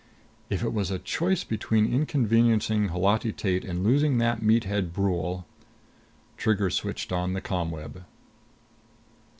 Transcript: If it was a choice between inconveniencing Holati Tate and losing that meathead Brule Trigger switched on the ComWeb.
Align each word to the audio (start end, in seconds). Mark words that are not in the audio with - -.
If 0.49 0.63
it 0.63 0.73
was 0.73 0.89
a 0.89 0.97
choice 0.97 1.43
between 1.43 1.93
inconveniencing 1.93 2.87
Holati 2.89 3.31
Tate 3.31 3.63
and 3.63 3.83
losing 3.83 4.17
that 4.17 4.41
meathead 4.41 4.91
Brule 4.93 5.45
Trigger 6.37 6.71
switched 6.71 7.11
on 7.11 7.33
the 7.33 7.41
ComWeb. 7.41 8.01